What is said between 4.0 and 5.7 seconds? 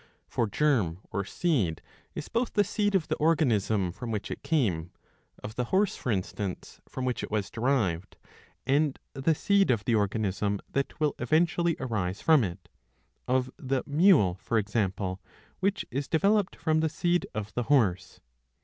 which it came, of the